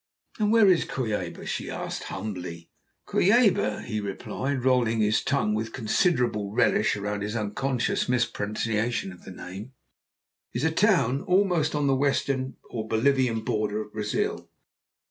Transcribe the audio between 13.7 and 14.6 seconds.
of Brazil.